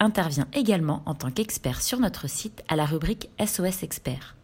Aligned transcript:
intervient 0.00 0.48
également 0.52 1.02
en 1.06 1.14
tant 1.14 1.30
qu'expert 1.30 1.82
sur 1.82 2.00
notre 2.00 2.28
site 2.28 2.62
à 2.68 2.76
la 2.76 2.84
rubrique 2.84 3.30
SOS 3.44 3.82
Expert. 3.82 4.36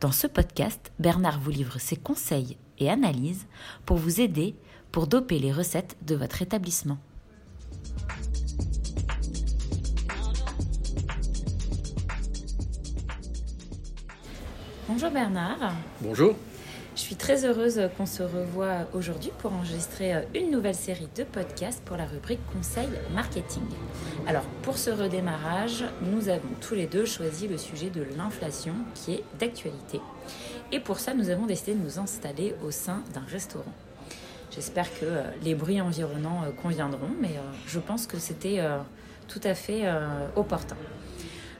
Dans 0.00 0.12
ce 0.12 0.26
podcast, 0.26 0.92
Bernard 0.98 1.40
vous 1.40 1.50
livre 1.50 1.78
ses 1.78 1.96
conseils 1.96 2.56
et 2.78 2.90
analyses 2.90 3.46
pour 3.86 3.96
vous 3.96 4.20
aider 4.20 4.54
pour 4.92 5.06
doper 5.06 5.38
les 5.38 5.52
recettes 5.52 5.96
de 6.02 6.14
votre 6.14 6.42
établissement. 6.42 6.98
Bonjour 14.88 15.10
Bernard. 15.10 15.72
Bonjour. 16.00 16.36
Suis 17.04 17.16
très 17.16 17.44
heureuse 17.44 17.82
qu'on 17.98 18.06
se 18.06 18.22
revoie 18.22 18.86
aujourd'hui 18.94 19.30
pour 19.40 19.52
enregistrer 19.52 20.14
euh, 20.14 20.22
une 20.34 20.50
nouvelle 20.50 20.74
série 20.74 21.06
de 21.14 21.22
podcasts 21.22 21.84
pour 21.84 21.98
la 21.98 22.06
rubrique 22.06 22.40
Conseil 22.50 22.88
Marketing. 23.12 23.62
Alors, 24.26 24.44
pour 24.62 24.78
ce 24.78 24.88
redémarrage, 24.88 25.84
nous 26.00 26.30
avons 26.30 26.48
tous 26.62 26.74
les 26.74 26.86
deux 26.86 27.04
choisi 27.04 27.46
le 27.46 27.58
sujet 27.58 27.90
de 27.90 28.06
l'inflation 28.16 28.72
qui 28.94 29.12
est 29.12 29.24
d'actualité. 29.38 30.00
Et 30.72 30.80
pour 30.80 30.98
ça, 30.98 31.12
nous 31.12 31.28
avons 31.28 31.44
décidé 31.44 31.74
de 31.74 31.80
nous 31.84 31.98
installer 31.98 32.54
au 32.64 32.70
sein 32.70 33.02
d'un 33.12 33.24
restaurant. 33.28 33.74
J'espère 34.50 34.90
que 34.98 35.04
euh, 35.04 35.24
les 35.42 35.54
bruits 35.54 35.82
environnants 35.82 36.44
euh, 36.44 36.52
conviendront, 36.52 37.10
mais 37.20 37.34
je 37.66 37.80
pense 37.80 38.06
que 38.06 38.16
c'était 38.16 38.60
tout 39.28 39.42
à 39.44 39.54
fait 39.54 39.82
opportun. 40.36 40.76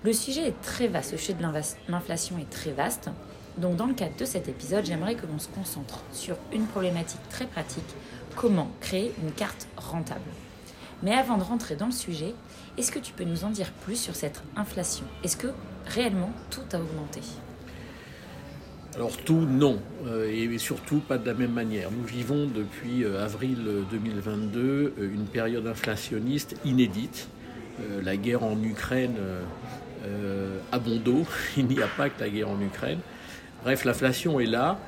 Le 0.05 0.15
sujet 0.15 0.49
est 0.49 0.61
très 0.63 0.89
vaste, 0.89 1.13
le 1.13 1.19
sujet 1.19 1.35
de 1.35 1.43
l'inflation 1.91 2.39
est 2.39 2.49
très 2.49 2.73
vaste. 2.73 3.11
Donc 3.59 3.77
dans 3.77 3.87
le 3.87 3.95
cadre 3.95 4.17
de 4.17 4.25
cet 4.25 4.49
épisode, 4.49 4.85
j'aimerais 4.85 5.15
que 5.15 5.27
l'on 5.27 5.39
se 5.39 5.49
concentre 5.49 6.01
sur 6.13 6.37
une 6.53 6.67
problématique 6.67 7.21
très 7.31 7.47
pratique, 7.47 7.85
comment 8.35 8.71
créer 8.81 9.13
une 9.23 9.33
carte 9.33 9.69
rentable. 9.77 10.21
Mais 11.03 11.13
avant 11.13 11.37
de 11.37 11.43
rentrer 11.43 11.77
dans 11.77 11.87
le 11.87 11.93
sujet, 11.93 12.35
est-ce 12.79 12.91
que 12.91 12.99
tu 12.99 13.13
peux 13.13 13.25
nous 13.25 13.45
en 13.45 13.51
dire 13.51 13.71
plus 13.85 13.97
sur 13.97 14.17
cette 14.17 14.43
inflation? 14.57 15.05
Est-ce 15.23 15.37
que 15.37 15.49
réellement 15.87 16.33
tout 16.51 16.63
a 16.73 16.79
augmenté? 16.79 17.21
Alors 18.97 19.17
tout, 19.17 19.41
non, 19.41 19.81
euh, 20.07 20.31
et 20.31 20.57
surtout 20.59 21.01
pas 21.01 21.19
de 21.19 21.27
la 21.27 21.35
même 21.35 21.53
manière. 21.53 21.91
Nous 21.91 22.05
vivons 22.05 22.47
depuis 22.47 23.03
euh, 23.03 23.25
avril 23.25 23.59
2022 23.91 24.61
euh, 24.61 25.13
une 25.13 25.27
période 25.27 25.67
inflationniste 25.67 26.57
inédite. 26.65 27.29
La 28.05 28.17
guerre 28.17 28.45
en 28.45 28.63
Ukraine 28.63 29.17
a 30.71 30.79
bon 30.79 31.03
il 31.57 31.67
n'y 31.67 31.83
a 31.83 31.89
pas 31.89 32.09
que 32.09 32.21
la 32.21 32.29
guerre 32.29 32.49
en 32.49 32.61
Ukraine. 32.61 33.01
Bref, 33.65 33.87
l'inflation 33.87 34.41
est 34.41 34.47
là. 34.47 34.79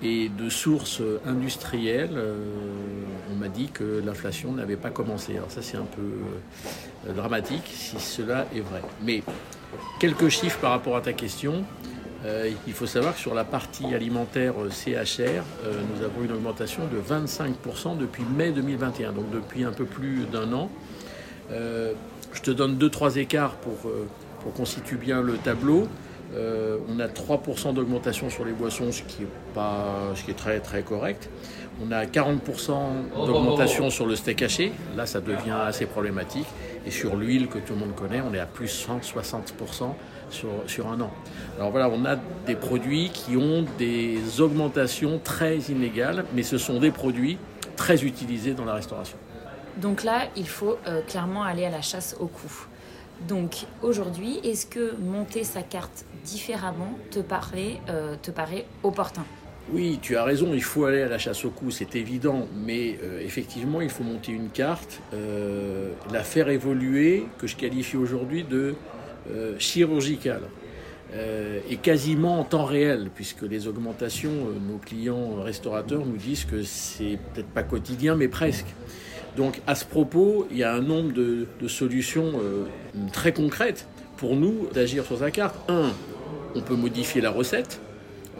Et 0.00 0.28
de 0.28 0.48
sources 0.48 1.02
industrielles, 1.26 2.14
euh, 2.14 2.36
on 3.32 3.34
m'a 3.34 3.48
dit 3.48 3.66
que 3.66 4.00
l'inflation 4.04 4.52
n'avait 4.52 4.76
pas 4.76 4.90
commencé. 4.90 5.36
Alors 5.36 5.50
ça, 5.50 5.60
c'est 5.60 5.76
un 5.76 5.86
peu 5.96 6.02
euh, 7.08 7.12
dramatique 7.14 7.64
si 7.66 7.98
cela 7.98 8.46
est 8.54 8.60
vrai. 8.60 8.82
Mais 9.02 9.24
quelques 9.98 10.28
chiffres 10.28 10.58
par 10.60 10.70
rapport 10.70 10.96
à 10.96 11.00
ta 11.00 11.12
question. 11.12 11.64
Euh, 12.24 12.50
il 12.66 12.72
faut 12.72 12.86
savoir 12.86 13.14
que 13.14 13.20
sur 13.20 13.32
la 13.32 13.44
partie 13.44 13.94
alimentaire 13.94 14.54
CHR, 14.70 15.44
nous 15.64 16.04
avons 16.04 16.24
une 16.24 16.32
augmentation 16.32 16.82
de 16.88 16.98
25% 16.98 17.96
depuis 17.96 18.24
mai 18.36 18.50
2021, 18.50 19.12
donc 19.12 19.30
depuis 19.30 19.62
un 19.62 19.70
peu 19.70 19.84
plus 19.84 20.24
d'un 20.32 20.52
an. 20.52 20.68
je 21.48 22.42
te 22.42 22.50
donne 22.50 22.76
deux, 22.76 22.90
trois 22.90 23.18
écarts 23.18 23.54
pour, 23.54 23.92
pour 24.40 24.52
qu'on 24.52 24.64
situe 24.64 24.96
bien 24.96 25.22
le 25.22 25.34
tableau. 25.34 25.86
Euh, 26.34 26.78
on 26.88 27.00
a 27.00 27.06
3% 27.06 27.72
d'augmentation 27.74 28.28
sur 28.28 28.44
les 28.44 28.52
boissons, 28.52 28.92
ce 28.92 29.02
qui 29.02 29.22
est, 29.22 29.28
pas, 29.54 30.12
ce 30.14 30.24
qui 30.24 30.30
est 30.30 30.34
très, 30.34 30.60
très 30.60 30.82
correct. 30.82 31.30
On 31.82 31.92
a 31.92 32.04
40% 32.04 32.36
d'augmentation 33.26 33.88
sur 33.88 34.06
le 34.06 34.16
steak 34.16 34.42
haché. 34.42 34.72
Là, 34.96 35.06
ça 35.06 35.20
devient 35.20 35.56
assez 35.66 35.86
problématique. 35.86 36.46
Et 36.86 36.90
sur 36.90 37.16
l'huile 37.16 37.48
que 37.48 37.58
tout 37.58 37.74
le 37.74 37.78
monde 37.78 37.94
connaît, 37.94 38.20
on 38.20 38.34
est 38.34 38.38
à 38.38 38.46
plus 38.46 38.86
160% 38.88 39.92
sur, 40.30 40.48
sur 40.66 40.88
un 40.88 41.00
an. 41.00 41.10
Alors 41.56 41.70
voilà, 41.70 41.88
on 41.88 42.04
a 42.04 42.16
des 42.46 42.56
produits 42.56 43.10
qui 43.10 43.36
ont 43.36 43.64
des 43.78 44.40
augmentations 44.40 45.20
très 45.22 45.58
inégales, 45.58 46.24
mais 46.34 46.42
ce 46.42 46.58
sont 46.58 46.78
des 46.80 46.90
produits 46.90 47.38
très 47.76 48.04
utilisés 48.04 48.54
dans 48.54 48.64
la 48.64 48.74
restauration. 48.74 49.16
Donc 49.76 50.02
là, 50.02 50.22
il 50.36 50.48
faut 50.48 50.76
euh, 50.86 51.02
clairement 51.02 51.44
aller 51.44 51.64
à 51.64 51.70
la 51.70 51.82
chasse 51.82 52.16
au 52.18 52.26
coût. 52.26 52.66
Donc 53.26 53.66
aujourd'hui, 53.82 54.38
est-ce 54.44 54.66
que 54.66 54.94
monter 54.96 55.42
sa 55.42 55.62
carte 55.62 56.04
différemment 56.24 56.96
te 57.10 57.18
paraît, 57.18 57.80
euh, 57.88 58.14
opportun? 58.82 59.24
Oui, 59.72 59.98
tu 60.00 60.16
as 60.16 60.24
raison, 60.24 60.54
il 60.54 60.62
faut 60.62 60.84
aller 60.84 61.02
à 61.02 61.08
la 61.08 61.18
chasse 61.18 61.44
au 61.44 61.50
cou, 61.50 61.70
c'est 61.70 61.94
évident, 61.96 62.46
mais 62.54 62.98
euh, 63.02 63.20
effectivement, 63.20 63.80
il 63.80 63.90
faut 63.90 64.04
monter 64.04 64.32
une 64.32 64.48
carte, 64.48 65.00
euh, 65.12 65.90
la 66.10 66.22
faire 66.22 66.48
évoluer, 66.48 67.26
que 67.38 67.46
je 67.46 67.56
qualifie 67.56 67.96
aujourd'hui 67.96 68.44
de 68.44 68.74
chirurgicale, 69.58 70.44
et 71.68 71.76
quasiment 71.76 72.40
en 72.40 72.44
temps 72.44 72.64
réel, 72.64 73.10
puisque 73.14 73.42
les 73.42 73.68
augmentations, 73.68 74.32
nos 74.66 74.78
clients 74.78 75.34
restaurateurs 75.42 76.06
nous 76.06 76.16
disent 76.16 76.46
que 76.46 76.62
c'est 76.62 77.18
peut-être 77.34 77.48
pas 77.48 77.62
quotidien, 77.62 78.14
mais 78.14 78.28
presque. 78.28 78.68
Donc 79.38 79.60
à 79.68 79.76
ce 79.76 79.84
propos, 79.84 80.48
il 80.50 80.56
y 80.56 80.64
a 80.64 80.74
un 80.74 80.80
nombre 80.80 81.12
de, 81.12 81.46
solutions 81.68 82.32
euh, 82.42 82.64
très 83.12 83.32
concrètes 83.32 83.86
pour 84.16 84.34
nous 84.34 84.66
d'agir 84.74 85.06
sur 85.06 85.16
sa 85.16 85.30
carte. 85.30 85.54
Un, 85.68 85.92
on 86.56 86.60
peut 86.60 86.74
modifier 86.74 87.20
la 87.20 87.30
recette 87.30 87.80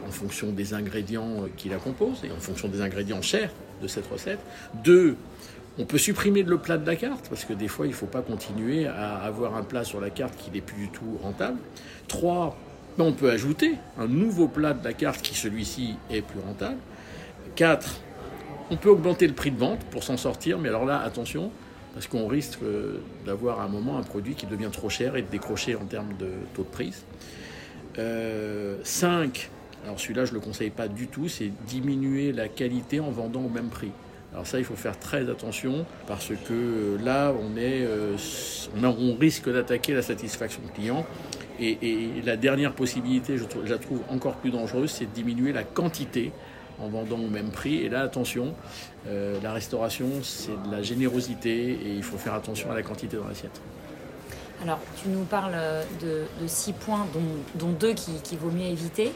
en 0.05 0.11
fonction 0.11 0.51
des 0.51 0.75
ingrédients 0.75 1.45
euh, 1.45 1.49
qui 1.57 1.69
la 1.69 1.77
composent 1.77 2.25
et 2.25 2.33
en 2.33 2.41
fonction 2.41 2.67
des 2.67 2.81
ingrédients 2.81 3.23
chers 3.23 3.53
de 3.81 3.87
cette 3.87 4.09
recette. 4.09 4.41
Deux, 4.83 5.15
on 5.79 5.85
peut 5.85 5.99
supprimer 5.99 6.43
le 6.43 6.59
plat 6.59 6.79
de 6.79 6.87
la 6.87 6.97
carte, 6.97 7.29
parce 7.29 7.45
que 7.45 7.53
des 7.53 7.69
fois, 7.69 7.87
il 7.87 7.91
ne 7.91 7.95
faut 7.95 8.07
pas 8.07 8.23
continuer 8.23 8.89
à 8.89 9.19
avoir 9.19 9.55
un 9.55 9.63
plat 9.63 9.85
sur 9.85 10.01
la 10.01 10.11
carte 10.11 10.35
qui 10.37 10.51
n'est 10.51 10.61
plus 10.61 10.87
du 10.87 10.89
tout 10.89 11.17
rentable. 11.23 11.59
Trois, 12.09 12.59
on 12.99 13.13
peut 13.13 13.31
ajouter 13.31 13.77
un 14.01 14.09
nouveau 14.09 14.49
plat 14.49 14.75
de 14.75 14.83
la 14.83 14.95
carte 14.95 15.23
qui, 15.23 15.37
celui-ci, 15.37 15.95
est 16.11 16.23
plus 16.23 16.41
rentable. 16.41 16.79
Quatre, 17.55 18.01
on 18.71 18.77
peut 18.77 18.91
augmenter 18.91 19.27
le 19.27 19.35
prix 19.35 19.51
de 19.51 19.59
vente 19.59 19.81
pour 19.91 20.05
s'en 20.05 20.17
sortir, 20.17 20.59
mais 20.59 20.69
alors 20.69 20.85
là, 20.85 21.01
attention, 21.01 21.51
parce 21.95 22.07
qu'on 22.07 22.27
risque 22.27 22.59
euh, 22.63 22.99
d'avoir 23.27 23.61
à 23.61 23.65
un 23.65 23.69
moment 23.69 23.99
un 23.99 24.03
produit 24.03 24.35
qui 24.35 24.47
devient 24.47 24.71
trop 24.73 24.89
cher 24.89 25.17
et 25.17 25.23
de 25.23 25.29
décrocher 25.29 25.75
en 25.75 25.85
termes 25.85 26.17
de 26.19 26.31
taux 26.55 26.63
de 26.63 26.69
prise. 26.69 27.05
5, 27.95 27.99
euh, 27.99 28.77
alors 29.85 29.99
celui-là 29.99 30.25
je 30.25 30.31
ne 30.31 30.37
le 30.37 30.41
conseille 30.41 30.71
pas 30.71 30.87
du 30.87 31.09
tout, 31.09 31.29
c'est 31.29 31.51
diminuer 31.67 32.31
la 32.33 32.49
qualité 32.49 33.01
en 33.01 33.11
vendant 33.11 33.41
au 33.41 33.49
même 33.49 33.69
prix. 33.69 33.91
Alors 34.33 34.47
ça, 34.47 34.59
il 34.59 34.65
faut 34.65 34.77
faire 34.77 34.99
très 34.99 35.29
attention 35.31 35.87
parce 36.07 36.29
que 36.29 36.53
euh, 36.53 36.99
là, 37.03 37.33
on, 37.33 37.57
est, 37.57 37.89
on, 38.85 39.17
risque 39.17 39.51
d'attaquer 39.51 39.95
la 39.95 40.03
satisfaction 40.03 40.61
client. 40.75 41.07
Et, 41.61 42.23
la 42.25 42.37
dernière 42.37 42.75
possibilité, 42.75 43.37
je, 43.37 43.45
je 43.65 43.71
la 43.73 43.79
trouve 43.79 44.03
encore 44.11 44.37
plus 44.37 44.51
dangereuse, 44.51 44.91
c'est 44.91 45.07
de 45.07 45.11
diminuer 45.11 45.53
la 45.53 45.65
quantité 45.65 46.31
en 46.81 46.89
vendant 46.89 47.19
au 47.19 47.29
même 47.29 47.51
prix. 47.51 47.77
Et 47.77 47.89
là, 47.89 48.03
attention, 48.03 48.55
euh, 49.07 49.39
la 49.43 49.53
restauration, 49.53 50.07
c'est 50.23 50.63
de 50.63 50.71
la 50.71 50.83
générosité 50.83 51.71
et 51.71 51.95
il 51.95 52.03
faut 52.03 52.19
faire 52.19 52.35
attention 52.35 52.71
à 52.71 52.75
la 52.75 52.83
quantité 52.83 53.17
dans 53.17 53.29
l'assiette. 53.29 53.61
Alors, 54.63 54.81
tu 55.01 55.09
nous 55.09 55.25
parles 55.25 55.57
de, 56.03 56.25
six 56.49 56.73
points, 56.73 57.07
dont, 57.55 57.71
deux 57.71 57.95
qui, 57.95 58.37
vaut 58.37 58.51
mieux 58.51 58.67
éviter. 58.67 59.13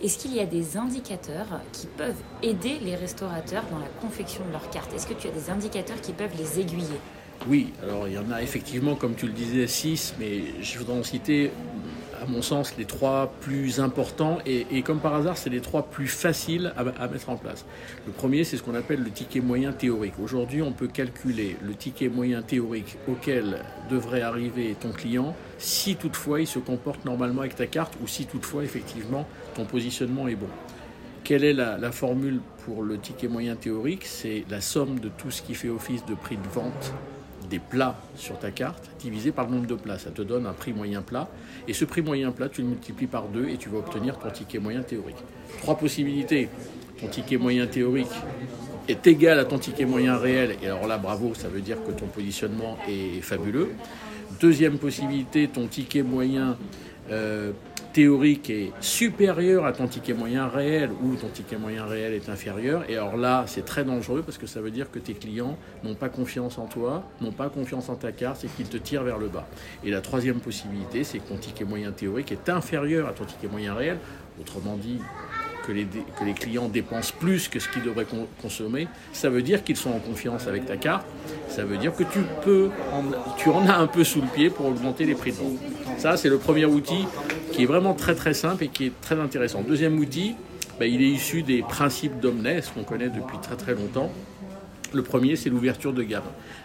Est-ce 0.00 0.18
qu'il 0.18 0.34
y 0.34 0.40
a 0.40 0.46
des 0.46 0.76
indicateurs 0.76 1.60
qui 1.72 1.88
peuvent 1.88 2.20
aider 2.42 2.78
les 2.80 2.94
restaurateurs 2.94 3.64
dans 3.72 3.78
la 3.78 3.88
confection 4.00 4.44
de 4.46 4.52
leurs 4.52 4.70
cartes 4.70 4.92
Est-ce 4.94 5.08
que 5.08 5.14
tu 5.14 5.26
as 5.26 5.32
des 5.32 5.50
indicateurs 5.50 6.00
qui 6.00 6.12
peuvent 6.12 6.36
les 6.38 6.60
aiguiller? 6.60 7.00
Oui, 7.48 7.72
alors 7.82 8.06
il 8.06 8.14
y 8.14 8.18
en 8.18 8.30
a 8.30 8.40
effectivement, 8.40 8.94
comme 8.94 9.16
tu 9.16 9.26
le 9.26 9.32
disais, 9.32 9.66
six, 9.66 10.14
mais 10.20 10.62
je 10.62 10.78
voudrais 10.78 10.98
en 10.98 11.02
citer 11.02 11.50
à 12.24 12.30
mon 12.30 12.42
sens, 12.42 12.76
les 12.78 12.86
trois 12.86 13.32
plus 13.40 13.80
importants 13.80 14.38
et, 14.46 14.82
comme 14.82 15.00
par 15.00 15.14
hasard, 15.14 15.36
c'est 15.36 15.50
les 15.50 15.60
trois 15.60 15.82
plus 15.82 16.06
faciles 16.06 16.72
à, 16.76 17.08
mettre 17.08 17.28
en 17.28 17.36
place. 17.36 17.66
Le 18.06 18.12
premier, 18.12 18.44
c'est 18.44 18.56
ce 18.56 18.62
qu'on 18.62 18.74
appelle 18.74 19.02
le 19.02 19.10
ticket 19.10 19.40
moyen 19.40 19.72
théorique. 19.72 20.14
Aujourd'hui, 20.22 20.62
on 20.62 20.72
peut 20.72 20.88
calculer 20.88 21.56
le 21.62 21.74
ticket 21.74 22.08
moyen 22.08 22.42
théorique 22.42 22.96
auquel 23.08 23.58
devrait 23.90 24.22
arriver 24.22 24.74
ton 24.80 24.90
client 24.90 25.36
si 25.58 25.96
toutefois 25.96 26.40
il 26.40 26.46
se 26.46 26.58
comporte 26.58 27.04
normalement 27.04 27.42
avec 27.42 27.56
ta 27.56 27.66
carte 27.66 27.94
ou 28.02 28.06
si 28.06 28.24
toutefois, 28.26 28.64
effectivement, 28.64 29.26
ton 29.54 29.64
positionnement 29.64 30.26
est 30.26 30.36
bon. 30.36 30.48
Quelle 31.24 31.44
est 31.44 31.54
la, 31.54 31.92
formule 31.92 32.40
pour 32.64 32.82
le 32.82 32.98
ticket 32.98 33.28
moyen 33.28 33.56
théorique? 33.56 34.04
C'est 34.04 34.44
la 34.48 34.60
somme 34.60 34.98
de 34.98 35.08
tout 35.08 35.30
ce 35.30 35.42
qui 35.42 35.54
fait 35.54 35.68
office 35.68 36.04
de 36.06 36.14
prix 36.14 36.36
de 36.36 36.48
vente 36.54 36.92
plats 37.58 37.96
sur 38.16 38.38
ta 38.38 38.50
carte 38.50 38.90
divisé 39.00 39.32
par 39.32 39.46
le 39.46 39.52
nombre 39.52 39.66
de 39.66 39.74
plats. 39.74 39.98
Ça 39.98 40.10
te 40.10 40.22
donne 40.22 40.46
un 40.46 40.52
prix 40.52 40.72
moyen 40.72 41.02
plat. 41.02 41.28
Et 41.68 41.72
ce 41.72 41.84
prix 41.84 42.02
moyen 42.02 42.30
plat, 42.32 42.48
tu 42.48 42.62
le 42.62 42.68
multiplies 42.68 43.06
par 43.06 43.28
deux 43.28 43.48
et 43.48 43.56
tu 43.56 43.68
vas 43.68 43.78
obtenir 43.78 44.18
ton 44.18 44.30
ticket 44.30 44.58
moyen 44.58 44.82
théorique. 44.82 45.16
Trois 45.58 45.76
possibilités. 45.76 46.48
Ton 47.00 47.08
ticket 47.08 47.36
moyen 47.36 47.66
théorique 47.66 48.12
est 48.88 49.06
égal 49.06 49.38
à 49.38 49.44
ton 49.44 49.58
ticket 49.58 49.84
moyen 49.84 50.16
réel. 50.16 50.56
Et 50.62 50.66
alors 50.66 50.86
là, 50.86 50.98
bravo, 50.98 51.34
ça 51.34 51.48
veut 51.48 51.60
dire 51.60 51.78
que 51.84 51.92
ton 51.92 52.06
positionnement 52.06 52.78
est 52.88 53.20
fabuleux. 53.20 53.70
Deuxième 54.40 54.78
possibilité, 54.78 55.48
ton 55.48 55.66
ticket 55.66 56.02
moyen 56.02 56.56
euh, 57.10 57.52
théorique 57.94 58.50
est 58.50 58.72
supérieur 58.80 59.64
à 59.64 59.72
ton 59.72 59.86
ticket 59.86 60.14
moyen 60.14 60.48
réel 60.48 60.90
ou 61.02 61.14
ton 61.14 61.28
ticket 61.28 61.56
moyen 61.56 61.86
réel 61.86 62.12
est 62.12 62.28
inférieur. 62.28 62.84
Et 62.90 62.96
alors 62.96 63.16
là, 63.16 63.44
c'est 63.46 63.64
très 63.64 63.84
dangereux 63.84 64.22
parce 64.26 64.36
que 64.36 64.48
ça 64.48 64.60
veut 64.60 64.72
dire 64.72 64.90
que 64.90 64.98
tes 64.98 65.14
clients 65.14 65.56
n'ont 65.84 65.94
pas 65.94 66.08
confiance 66.08 66.58
en 66.58 66.66
toi, 66.66 67.04
n'ont 67.20 67.32
pas 67.32 67.48
confiance 67.48 67.88
en 67.88 67.94
ta 67.94 68.10
carte 68.10 68.44
et 68.44 68.48
qu'ils 68.48 68.68
te 68.68 68.76
tirent 68.76 69.04
vers 69.04 69.18
le 69.18 69.28
bas. 69.28 69.46
Et 69.84 69.92
la 69.92 70.00
troisième 70.00 70.40
possibilité, 70.40 71.04
c'est 71.04 71.20
que 71.20 71.28
ton 71.28 71.36
ticket 71.36 71.64
moyen 71.64 71.92
théorique 71.92 72.32
est 72.32 72.48
inférieur 72.48 73.08
à 73.08 73.12
ton 73.12 73.24
ticket 73.24 73.46
moyen 73.46 73.74
réel. 73.74 73.98
Autrement 74.40 74.76
dit, 74.76 74.98
que 75.66 75.72
les, 75.72 76.34
clients 76.34 76.68
dépensent 76.68 77.14
plus 77.18 77.48
que 77.48 77.58
ce 77.58 77.68
qu'ils 77.68 77.82
devraient 77.82 78.06
consommer, 78.40 78.88
ça 79.12 79.30
veut 79.30 79.42
dire 79.42 79.64
qu'ils 79.64 79.76
sont 79.76 79.90
en 79.90 79.98
confiance 79.98 80.46
avec 80.46 80.66
ta 80.66 80.76
carte. 80.76 81.06
Ça 81.48 81.64
veut 81.64 81.76
dire 81.78 81.94
que 81.94 82.04
tu 82.04 83.50
en 83.50 83.66
as 83.66 83.76
un 83.76 83.86
peu 83.86 84.04
sous 84.04 84.20
le 84.20 84.28
pied 84.28 84.50
pour 84.50 84.66
augmenter 84.66 85.04
les 85.04 85.14
prix 85.14 85.32
de 85.32 85.36
vente. 85.36 85.58
Ça, 85.98 86.16
c'est 86.16 86.28
le 86.28 86.38
premier 86.38 86.64
outil 86.64 87.06
qui 87.52 87.62
est 87.62 87.66
vraiment 87.66 87.94
très 87.94 88.14
très 88.14 88.34
simple 88.34 88.64
et 88.64 88.68
qui 88.68 88.86
est 88.86 89.00
très 89.00 89.18
intéressant. 89.18 89.62
Deuxième 89.62 89.98
outil, 89.98 90.34
ben, 90.78 90.90
il 90.92 91.02
est 91.02 91.10
issu 91.10 91.42
des 91.42 91.62
principes 91.62 92.18
d'Omnes 92.20 92.60
qu'on 92.74 92.82
connaît 92.82 93.08
depuis 93.08 93.38
très 93.40 93.56
très 93.56 93.74
longtemps. 93.74 94.10
Le 94.94 95.02
premier, 95.02 95.34
c'est 95.34 95.50
l'ouverture 95.50 95.92
de 95.92 96.04
gamme. 96.04 96.22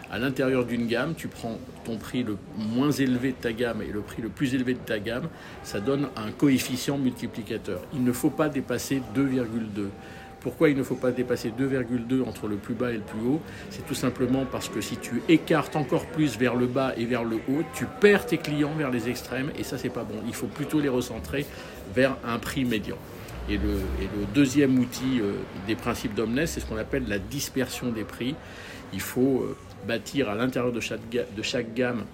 À 0.08 0.20
l'intérieur 0.20 0.64
d'une 0.64 0.86
gamme, 0.86 1.14
tu 1.16 1.26
prends 1.26 1.58
ton 1.84 1.96
prix 1.96 2.22
le 2.22 2.36
moins 2.56 2.92
élevé 2.92 3.30
de 3.32 3.36
ta 3.36 3.52
gamme 3.52 3.82
et 3.82 3.90
le 3.90 4.00
prix 4.02 4.22
le 4.22 4.28
plus 4.28 4.54
élevé 4.54 4.74
de 4.74 4.78
ta 4.78 5.00
gamme, 5.00 5.28
ça 5.64 5.80
donne 5.80 6.08
un 6.16 6.30
coefficient 6.30 6.96
multiplicateur. 6.96 7.80
Il 7.92 8.04
ne 8.04 8.12
faut 8.12 8.30
pas 8.30 8.48
dépasser 8.48 9.02
2,2. 9.16 9.88
Pourquoi 10.40 10.70
il 10.70 10.76
ne 10.76 10.84
faut 10.84 10.94
pas 10.94 11.10
dépasser 11.10 11.50
2,2 11.50 12.22
entre 12.22 12.46
le 12.46 12.54
plus 12.54 12.74
bas 12.74 12.92
et 12.92 12.98
le 12.98 13.00
plus 13.00 13.20
haut? 13.20 13.40
C'est 13.68 13.84
tout 13.84 13.96
simplement 13.96 14.46
parce 14.46 14.68
que 14.68 14.80
si 14.80 14.96
tu 14.96 15.22
écartes 15.28 15.74
encore 15.74 16.06
plus 16.06 16.38
vers 16.38 16.54
le 16.54 16.66
bas 16.66 16.94
et 16.96 17.06
vers 17.06 17.24
le 17.24 17.36
haut, 17.48 17.64
tu 17.74 17.84
perds 18.00 18.26
tes 18.26 18.38
clients 18.38 18.74
vers 18.78 18.90
les 18.90 19.08
extrêmes 19.08 19.50
et 19.58 19.64
ça 19.64 19.76
c'est 19.76 19.90
pas 19.90 20.04
bon. 20.04 20.20
Il 20.28 20.34
faut 20.34 20.46
plutôt 20.46 20.80
les 20.80 20.88
recentrer 20.88 21.46
vers 21.94 22.16
un 22.24 22.38
prix 22.38 22.64
médian. 22.64 22.96
Et 23.48 23.56
le, 23.56 23.80
deuxième 24.34 24.78
outil 24.78 25.20
euh, 25.20 25.32
des 25.66 25.74
principes 25.74 26.14
d'Omnes, 26.14 26.46
c'est 26.46 26.60
ce 26.60 26.66
qu'on 26.66 26.76
appelle 26.76 27.08
la 27.08 27.18
dispersion 27.18 27.90
des 27.90 28.04
prix. 28.04 28.34
Il 28.92 29.00
faut 29.00 29.42
euh, 29.42 29.56
bâtir 29.86 30.28
à 30.28 30.34
l'intérieur 30.34 30.72
de 30.72 30.80
chaque, 30.80 31.74
gamme 31.74 32.04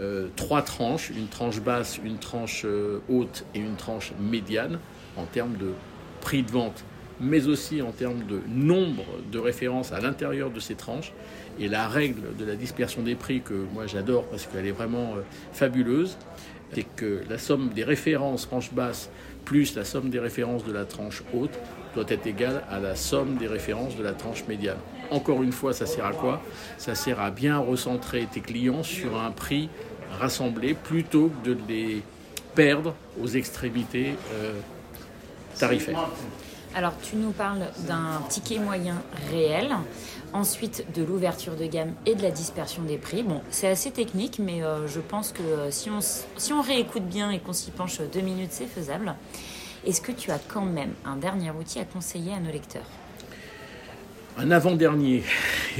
euh, 0.00 0.28
trois 0.36 0.62
tranches, 0.62 1.10
une 1.10 1.28
tranche 1.28 1.60
basse, 1.60 1.98
une 2.04 2.18
tranche 2.18 2.66
haute 3.08 3.44
et 3.54 3.58
une 3.58 3.76
tranche 3.76 4.12
médiane 4.20 4.78
en 5.16 5.24
termes 5.24 5.56
de 5.56 5.72
prix 6.20 6.42
de 6.42 6.50
vente, 6.50 6.84
mais 7.20 7.46
aussi 7.46 7.80
en 7.82 7.92
termes 7.92 8.24
de 8.26 8.40
nombre 8.48 9.04
de 9.32 9.38
références 9.38 9.92
à 9.92 10.00
l'intérieur 10.00 10.50
de 10.50 10.60
ces 10.60 10.74
tranches. 10.74 11.12
Et 11.58 11.68
la 11.68 11.86
règle 11.86 12.36
de 12.36 12.44
la 12.44 12.56
dispersion 12.56 13.02
des 13.02 13.14
prix 13.14 13.40
que 13.40 13.54
moi 13.72 13.86
j'adore 13.86 14.26
parce 14.26 14.46
qu'elle 14.46 14.66
est 14.66 14.72
vraiment 14.72 15.14
fabuleuse, 15.52 16.18
c'est 16.74 16.86
que 16.96 17.22
la 17.28 17.38
somme 17.38 17.70
des 17.70 17.84
références 17.84 18.48
tranche 18.48 18.72
basse 18.72 19.10
plus 19.44 19.76
la 19.76 19.84
somme 19.84 20.10
des 20.10 20.18
références 20.18 20.64
de 20.64 20.72
la 20.72 20.84
tranche 20.84 21.22
haute 21.34 21.56
doit 21.94 22.04
être 22.08 22.26
égale 22.26 22.64
à 22.70 22.80
la 22.80 22.96
somme 22.96 23.36
des 23.36 23.46
références 23.46 23.96
de 23.96 24.02
la 24.02 24.12
tranche 24.12 24.44
médiane. 24.48 24.78
Encore 25.10 25.42
une 25.42 25.52
fois, 25.52 25.72
ça 25.72 25.86
sert 25.86 26.06
à 26.06 26.12
quoi? 26.12 26.42
Ça 26.78 26.94
sert 26.94 27.20
à 27.20 27.30
bien 27.30 27.58
recentrer 27.58 28.26
tes 28.32 28.40
clients 28.40 28.82
sur 28.82 29.20
un 29.20 29.30
prix 29.30 29.68
rassemblé 30.18 30.74
plutôt 30.74 31.30
que 31.44 31.50
de 31.50 31.56
les 31.68 32.02
perdre 32.54 32.94
aux 33.22 33.28
extrémités 33.28 34.14
euh, 34.32 34.54
tarifaires. 35.58 36.08
Alors, 36.76 36.92
tu 37.00 37.14
nous 37.14 37.30
parles 37.30 37.66
d'un 37.86 38.20
ticket 38.28 38.58
moyen 38.58 39.00
réel, 39.30 39.68
ensuite 40.32 40.84
de 40.92 41.04
l'ouverture 41.04 41.54
de 41.54 41.66
gamme 41.66 41.92
et 42.04 42.16
de 42.16 42.22
la 42.22 42.32
dispersion 42.32 42.82
des 42.82 42.98
prix. 42.98 43.22
Bon, 43.22 43.42
c'est 43.50 43.68
assez 43.68 43.92
technique, 43.92 44.40
mais 44.40 44.64
euh, 44.64 44.88
je 44.88 44.98
pense 44.98 45.30
que 45.30 45.42
euh, 45.42 45.70
si, 45.70 45.88
on, 45.88 46.00
si 46.00 46.52
on 46.52 46.60
réécoute 46.60 47.04
bien 47.04 47.30
et 47.30 47.38
qu'on 47.38 47.52
s'y 47.52 47.70
penche 47.70 48.00
deux 48.12 48.22
minutes, 48.22 48.50
c'est 48.50 48.66
faisable. 48.66 49.14
Est-ce 49.86 50.00
que 50.00 50.10
tu 50.10 50.32
as 50.32 50.40
quand 50.40 50.64
même 50.64 50.94
un 51.04 51.14
dernier 51.16 51.52
outil 51.52 51.78
à 51.78 51.84
conseiller 51.84 52.32
à 52.32 52.40
nos 52.40 52.50
lecteurs? 52.50 52.88
Un 54.36 54.50
avant-dernier. 54.50 55.22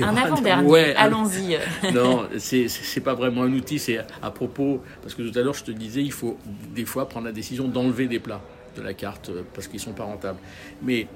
Un 0.01 0.17
avant-dernier, 0.17 0.71
ouais, 0.71 0.95
allons-y. 0.95 1.59
non, 1.93 2.29
c'est 2.39 3.03
pas 3.03 3.15
vraiment 3.15 3.43
un 3.43 3.53
outil, 3.53 3.81
c'est 3.81 3.99
à 4.23 4.31
propos, 4.31 4.81
parce 5.03 5.17
que 5.17 5.23
tout 5.23 5.37
à 5.37 5.43
l'heure 5.43 5.55
je 5.55 5.65
te 5.65 5.73
disais, 5.73 6.03
il 6.03 6.13
faut 6.13 6.39
des 6.73 6.85
fois 6.85 7.09
prendre 7.09 7.27
la 7.27 7.33
décision 7.33 7.67
d'enlever 7.67 8.07
des 8.07 8.21
plats 8.21 8.43
de 8.77 8.83
la 8.83 8.95
carte 8.95 9.31
euh, 9.31 9.43
parce 9.55 9.69
qu'ils 9.69 9.81
sont 9.81 9.93
pas 9.93 10.05
rentables. 10.05 10.39
Mais 10.83 11.07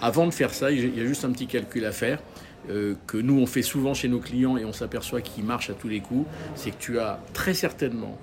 avant 0.00 0.26
de 0.26 0.32
faire 0.32 0.54
ça, 0.54 0.70
il 0.70 0.96
y 0.96 1.00
a 1.00 1.06
juste 1.06 1.24
un 1.24 1.32
petit 1.32 1.46
calcul 1.46 1.84
à 1.84 1.92
faire. 1.92 2.18
Euh, 2.70 2.94
que 3.08 3.16
nous 3.16 3.40
on 3.40 3.46
fait 3.46 3.62
souvent 3.62 3.92
chez 3.92 4.06
nos 4.06 4.20
clients 4.20 4.56
et 4.56 4.64
on 4.64 4.72
s'aperçoit 4.72 5.20
qu'il 5.20 5.42
marche 5.42 5.68
à 5.68 5.74
tous 5.74 5.88
les 5.88 5.98
coups, 5.98 6.28
c'est 6.54 6.70
que 6.70 6.78
tu 6.78 7.00
as 7.00 7.18
très 7.32 7.54
certainement 7.54 8.16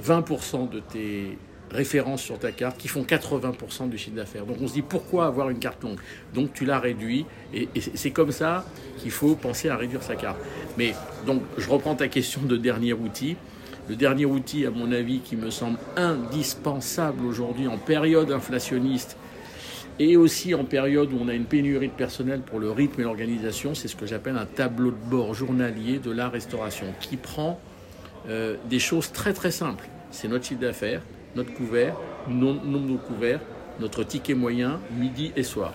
20% 0.00 0.70
de 0.70 0.78
tes 0.78 1.36
références 1.72 2.22
sur 2.22 2.38
ta 2.38 2.52
carte 2.52 2.78
qui 2.78 2.86
font 2.86 3.02
80% 3.02 3.88
du 3.88 3.98
chiffre 3.98 4.14
d'affaires. 4.16 4.46
Donc 4.46 4.58
on 4.60 4.68
se 4.68 4.74
dit 4.74 4.82
pourquoi 4.82 5.26
avoir 5.26 5.50
une 5.50 5.58
carte 5.58 5.82
longue? 5.82 5.98
Donc 6.34 6.52
tu 6.52 6.64
la 6.64 6.78
réduis 6.78 7.26
et 7.52 7.68
c'est 7.94 8.12
comme 8.12 8.30
ça 8.30 8.64
qu'il 8.98 9.10
faut 9.10 9.34
penser 9.34 9.68
à 9.68 9.76
réduire 9.76 10.02
sa 10.02 10.14
carte. 10.14 10.38
Mais 10.78 10.94
donc 11.26 11.42
je 11.58 11.68
reprends 11.68 11.96
ta 11.96 12.06
question 12.06 12.42
de 12.42 12.56
dernier 12.56 12.92
outil. 12.92 13.36
Le 13.90 13.96
dernier 13.96 14.24
outil, 14.24 14.66
à 14.66 14.70
mon 14.70 14.92
avis, 14.92 15.18
qui 15.18 15.34
me 15.34 15.50
semble 15.50 15.76
indispensable 15.96 17.26
aujourd'hui 17.26 17.66
en 17.66 17.76
période 17.76 18.30
inflationniste 18.30 19.16
et 19.98 20.16
aussi 20.16 20.54
en 20.54 20.62
période 20.62 21.12
où 21.12 21.18
on 21.20 21.26
a 21.26 21.34
une 21.34 21.46
pénurie 21.46 21.88
de 21.88 21.92
personnel 21.92 22.42
pour 22.42 22.60
le 22.60 22.70
rythme 22.70 23.00
et 23.00 23.02
l'organisation, 23.02 23.74
c'est 23.74 23.88
ce 23.88 23.96
que 23.96 24.06
j'appelle 24.06 24.36
un 24.36 24.46
tableau 24.46 24.92
de 24.92 25.10
bord 25.10 25.34
journalier 25.34 25.98
de 25.98 26.12
la 26.12 26.28
restauration 26.28 26.86
qui 27.00 27.16
prend 27.16 27.58
euh, 28.28 28.54
des 28.68 28.78
choses 28.78 29.10
très 29.10 29.32
très 29.32 29.50
simples. 29.50 29.88
C'est 30.12 30.28
notre 30.28 30.44
chiffre 30.44 30.60
d'affaires, 30.60 31.02
notre 31.34 31.52
couvert, 31.52 31.96
nombre 32.28 32.92
de 32.92 32.96
couverts, 32.96 33.40
notre 33.80 34.04
ticket 34.04 34.34
moyen, 34.34 34.78
midi 35.00 35.32
et 35.34 35.42
soir. 35.42 35.74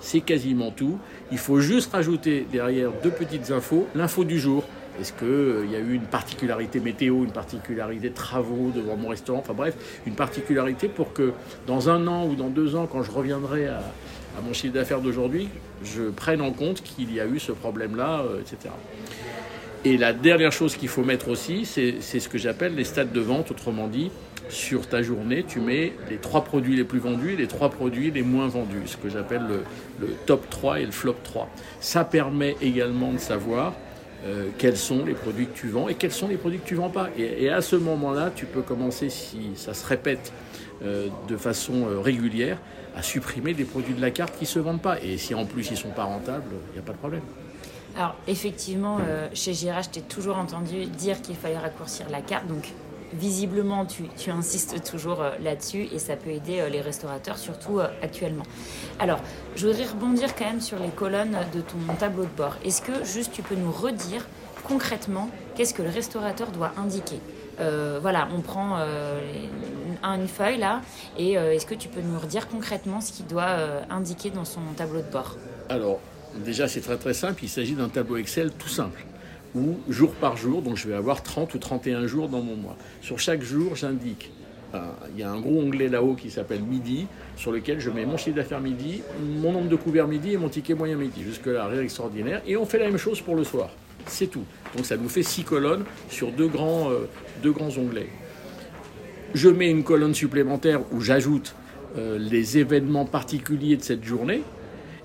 C'est 0.00 0.22
quasiment 0.22 0.72
tout. 0.72 0.98
Il 1.30 1.38
faut 1.38 1.60
juste 1.60 1.92
rajouter 1.92 2.48
derrière 2.50 2.90
deux 3.04 3.12
petites 3.12 3.52
infos, 3.52 3.86
l'info 3.94 4.24
du 4.24 4.40
jour. 4.40 4.64
Est-ce 5.00 5.12
qu'il 5.12 5.26
euh, 5.26 5.66
y 5.66 5.76
a 5.76 5.80
eu 5.80 5.94
une 5.94 6.06
particularité 6.06 6.80
météo, 6.80 7.24
une 7.24 7.32
particularité 7.32 8.10
travaux 8.10 8.70
devant 8.74 8.96
mon 8.96 9.08
restaurant? 9.08 9.40
Enfin 9.40 9.54
bref, 9.54 9.74
une 10.06 10.14
particularité 10.14 10.88
pour 10.88 11.12
que 11.12 11.32
dans 11.66 11.88
un 11.88 12.06
an 12.06 12.26
ou 12.26 12.34
dans 12.34 12.48
deux 12.48 12.76
ans, 12.76 12.86
quand 12.90 13.02
je 13.02 13.10
reviendrai 13.10 13.66
à, 13.66 13.82
mon 14.44 14.52
chiffre 14.52 14.74
d'affaires 14.74 15.00
d'aujourd'hui, 15.00 15.48
je 15.84 16.10
prenne 16.10 16.40
en 16.40 16.52
compte 16.52 16.82
qu'il 16.82 17.12
y 17.12 17.20
a 17.20 17.26
eu 17.26 17.38
ce 17.38 17.52
problème-là, 17.52 18.22
euh, 18.22 18.40
etc. 18.40 18.74
Et 19.84 19.96
la 19.96 20.12
dernière 20.12 20.52
chose 20.52 20.76
qu'il 20.76 20.88
faut 20.88 21.04
mettre 21.04 21.28
aussi, 21.28 21.66
c'est 21.66 22.00
ce 22.00 22.28
que 22.28 22.38
j'appelle 22.38 22.74
les 22.74 22.84
stades 22.84 23.12
de 23.12 23.20
vente, 23.20 23.50
autrement 23.50 23.86
dit, 23.86 24.10
sur 24.48 24.88
ta 24.88 25.02
journée, 25.02 25.44
tu 25.46 25.60
mets 25.60 25.92
les 26.08 26.16
trois 26.16 26.42
produits 26.42 26.76
les 26.76 26.84
plus 26.84 26.98
vendus 26.98 27.34
et 27.34 27.36
les 27.36 27.46
trois 27.46 27.70
produits 27.70 28.10
les 28.10 28.22
moins 28.22 28.48
vendus, 28.48 28.82
ce 28.86 28.96
que 28.96 29.08
j'appelle 29.08 29.42
le, 29.46 29.60
le, 30.00 30.14
top 30.26 30.48
3 30.48 30.80
et 30.80 30.86
le 30.86 30.92
flop 30.92 31.16
3. 31.22 31.48
Ça 31.80 32.04
permet 32.04 32.56
également 32.62 33.12
de 33.12 33.18
savoir 33.18 33.74
euh, 34.26 34.48
quels 34.56 34.76
sont 34.76 35.04
les 35.04 35.12
produits 35.12 35.46
que 35.46 35.56
tu 35.56 35.68
vends 35.68 35.88
et 35.88 35.94
quels 35.94 36.12
sont 36.12 36.28
les 36.28 36.36
produits 36.36 36.58
que 36.58 36.66
tu 36.66 36.76
vends 36.76 36.88
pas. 36.88 37.08
Et, 37.18 37.50
à 37.50 37.60
ce 37.60 37.76
moment-là, 37.76 38.30
tu 38.34 38.46
peux 38.46 38.62
commencer, 38.62 39.10
si 39.10 39.50
ça 39.54 39.74
se 39.74 39.86
répète 39.86 40.32
euh, 40.82 41.08
de 41.28 41.36
façon 41.36 41.86
euh, 41.86 42.00
régulière, 42.00 42.58
à 42.96 43.02
supprimer 43.02 43.52
des 43.52 43.64
produits 43.64 43.94
de 43.94 44.00
la 44.00 44.10
carte 44.10 44.34
qui 44.38 44.44
ne 44.44 44.48
se 44.48 44.58
vendent 44.58 44.80
pas. 44.80 44.98
Et 45.02 45.18
si 45.18 45.34
en 45.34 45.44
plus 45.44 45.70
ils 45.70 45.76
sont 45.76 45.90
pas 45.90 46.04
rentables, 46.04 46.44
il 46.70 46.74
n'y 46.74 46.78
a 46.78 46.82
pas 46.82 46.92
de 46.92 46.98
problème. 46.98 47.22
Alors 47.96 48.14
effectivement, 48.26 48.98
chez 49.34 49.52
Girard, 49.52 49.84
je 49.84 49.90
t'ai 49.90 50.00
toujours 50.00 50.36
entendu 50.36 50.86
dire 50.86 51.20
qu'il 51.20 51.36
fallait 51.36 51.58
raccourcir 51.58 52.06
la 52.10 52.20
carte. 52.20 52.46
Donc 52.46 52.72
visiblement, 53.14 53.86
tu, 53.86 54.30
insistes 54.30 54.82
toujours 54.90 55.22
euh, 55.22 55.30
là-dessus 55.42 55.88
et 55.92 55.98
ça 55.98 56.16
peut 56.16 56.30
aider 56.30 56.60
euh, 56.60 56.68
les 56.68 56.80
restaurateurs, 56.80 57.38
surtout 57.38 57.78
euh, 57.78 57.88
actuellement. 58.02 58.44
Alors, 58.98 59.20
je 59.56 59.66
voudrais 59.66 59.84
rebondir 59.84 60.34
quand 60.34 60.44
même 60.44 60.60
sur 60.60 60.78
les 60.78 60.88
colonnes 60.88 61.36
de 61.54 61.60
ton 61.60 61.94
tableau 61.98 62.24
de 62.24 62.36
bord. 62.36 62.56
Est-ce 62.64 62.82
que 62.82 63.04
juste 63.04 63.32
tu 63.32 63.42
peux 63.42 63.54
nous 63.54 63.72
redire 63.72 64.26
concrètement 64.64 65.30
qu'est-ce 65.54 65.74
que 65.74 65.82
le 65.82 65.90
restaurateur 65.90 66.50
doit 66.50 66.72
indiquer? 66.76 67.20
Voilà, 68.00 68.26
on 68.36 68.40
prend 68.40 68.78
une 70.02 70.26
feuille 70.26 70.58
là, 70.58 70.80
et 71.16 71.34
est-ce 71.34 71.66
que 71.66 71.74
tu 71.74 71.88
peux 71.88 72.00
nous 72.00 72.18
redire 72.18 72.48
concrètement 72.48 73.00
ce 73.00 73.12
qu'il 73.12 73.26
doit 73.26 73.56
indiquer 73.90 74.30
dans 74.30 74.44
son 74.44 74.60
tableau 74.76 75.02
de 75.02 75.10
bord? 75.12 75.36
Alors, 75.68 76.00
déjà 76.34 76.66
c'est 76.66 76.80
très 76.80 76.96
très 76.96 77.14
simple, 77.14 77.44
il 77.44 77.48
s'agit 77.48 77.74
d'un 77.74 77.88
tableau 77.88 78.16
Excel 78.16 78.50
tout 78.52 78.68
simple 78.68 79.04
ou 79.54 79.76
jour 79.88 80.12
par 80.12 80.36
jour, 80.36 80.62
donc 80.62 80.76
je 80.76 80.88
vais 80.88 80.94
avoir 80.94 81.22
30 81.22 81.54
ou 81.54 81.58
31 81.58 82.06
jours 82.06 82.28
dans 82.28 82.42
mon 82.42 82.56
mois. 82.56 82.76
Sur 83.02 83.18
chaque 83.18 83.42
jour, 83.42 83.76
j'indique, 83.76 84.30
il 85.14 85.20
y 85.20 85.22
a 85.22 85.30
un 85.30 85.40
gros 85.40 85.60
onglet 85.60 85.88
là-haut 85.88 86.14
qui 86.14 86.30
s'appelle 86.30 86.62
midi, 86.62 87.06
sur 87.36 87.52
lequel 87.52 87.80
je 87.80 87.90
mets 87.90 88.06
mon 88.06 88.16
chiffre 88.16 88.36
d'affaires 88.36 88.60
midi, 88.60 89.02
mon 89.40 89.52
nombre 89.52 89.68
de 89.68 89.76
couverts 89.76 90.08
midi 90.08 90.32
et 90.32 90.36
mon 90.36 90.48
ticket 90.48 90.74
moyen 90.74 90.96
midi. 90.96 91.22
Jusque-là, 91.22 91.66
rien 91.66 91.80
d'extraordinaire. 91.80 92.42
Et 92.46 92.56
on 92.56 92.66
fait 92.66 92.78
la 92.78 92.86
même 92.86 92.98
chose 92.98 93.20
pour 93.20 93.36
le 93.36 93.44
soir. 93.44 93.70
C'est 94.06 94.26
tout. 94.26 94.44
Donc 94.76 94.84
ça 94.84 94.96
nous 94.96 95.08
fait 95.08 95.22
six 95.22 95.44
colonnes 95.44 95.84
sur 96.10 96.30
deux 96.30 96.48
grands, 96.48 96.90
euh, 96.90 97.08
deux 97.42 97.52
grands 97.52 97.76
onglets. 97.78 98.08
Je 99.34 99.48
mets 99.48 99.70
une 99.70 99.82
colonne 99.82 100.14
supplémentaire 100.14 100.80
où 100.92 101.00
j'ajoute 101.00 101.54
euh, 101.96 102.18
les 102.18 102.58
événements 102.58 103.04
particuliers 103.04 103.76
de 103.76 103.82
cette 103.82 104.04
journée 104.04 104.42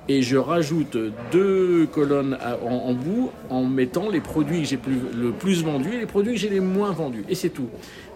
et 0.10 0.24
je 0.24 0.38
rajoute 0.38 0.98
deux 1.32 1.86
colonnes 1.86 2.36
en, 2.68 2.94
bout 2.94 3.30
en 3.51 3.63
mettant 3.63 4.10
les 4.10 4.22
produits 4.22 4.63
que 4.63 4.68
j'ai 4.68 4.80
le 5.16 5.32
plus 5.32 5.63
vendus 5.63 5.94
et 5.94 6.00
les 6.00 6.08
produits 6.08 6.34
que 6.34 6.39
j'ai 6.39 6.50
les 6.50 6.60
moins 6.60 6.92
vendus. 6.92 7.24
Et 7.30 7.36
c'est 7.36 7.50
tout. 7.50 7.70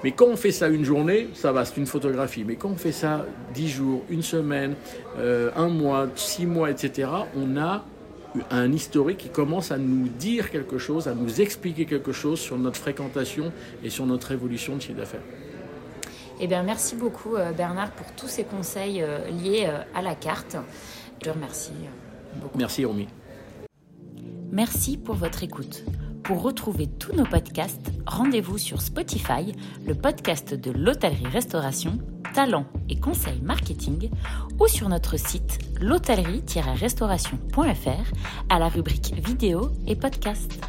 Mais 0.04 0.12
quand 0.12 0.26
on 0.26 0.36
fait 0.36 0.52
ça 0.52 0.70
une 0.70 0.84
journée, 0.84 1.30
ça 1.36 1.52
va, 1.52 1.66
c'est 1.66 1.78
une 1.78 1.86
photographie. 1.86 2.44
Mais 2.46 2.56
quand 2.56 2.70
on 2.70 2.76
fait 2.76 2.92
ça 2.92 3.28
dix 3.54 3.70
jours, 3.70 4.02
une 4.10 4.24
semaine, 4.24 4.74
euh, 5.20 5.52
un 5.56 5.70
mois, 5.70 6.08
six 6.16 6.48
mois, 6.48 6.72
etc., 6.72 7.10
on 7.38 7.58
a 7.58 7.86
un 8.50 8.72
historique 8.72 9.20
qui 9.20 9.30
commence 9.30 9.72
à 9.72 9.78
nous 9.78 10.08
dire 10.08 10.50
quelque 10.50 10.80
chose, 10.80 11.08
à 11.08 11.14
nous 11.14 11.42
expliquer 11.42 11.86
quelque 11.86 12.12
chose 12.12 12.40
sur 12.40 12.58
notre 12.58 12.78
fréquentation 12.78 13.54
et 13.84 13.92
sur 13.92 14.08
notre 14.08 14.32
évolution 14.32 14.76
de 14.76 14.82
chiffre 14.82 14.98
d'affaires. 14.98 15.22
Eh 16.40 16.48
bien, 16.48 16.64
merci 16.64 16.96
beaucoup 16.96 17.36
euh, 17.36 17.52
Bernard 17.52 17.92
pour 17.92 18.12
tous 18.14 18.28
ces 18.28 18.44
conseils 18.44 19.04
euh, 19.04 19.20
liés 19.30 19.70
à 19.94 20.02
la 20.02 20.16
carte. 20.16 20.58
Je 21.20 21.26
te 21.26 21.30
remercie 21.30 21.72
beaucoup. 22.36 22.58
Merci 22.58 22.86
Romy. 22.86 23.08
Merci 24.52 24.98
pour 24.98 25.16
votre 25.16 25.44
écoute. 25.44 25.84
Pour 26.24 26.42
retrouver 26.42 26.88
tous 26.88 27.14
nos 27.14 27.26
podcasts, 27.26 27.92
rendez-vous 28.06 28.58
sur 28.58 28.82
Spotify, 28.82 29.54
le 29.86 29.94
podcast 29.94 30.54
de 30.54 30.72
l'hôtellerie-restauration, 30.72 32.00
talent 32.34 32.66
et 32.88 32.98
conseils 33.00 33.42
marketing, 33.42 34.10
ou 34.60 34.68
sur 34.68 34.90
notre 34.90 35.18
site 35.18 35.60
l'hôtellerie-restauration.fr 35.82 38.14
à 38.50 38.60
la 38.60 38.70
rubrique 38.70 39.14
vidéo 39.16 39.72
et 39.86 39.96
podcast. 39.96 40.62